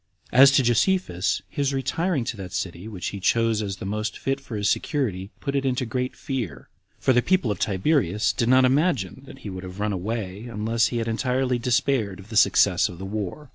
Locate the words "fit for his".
4.17-4.67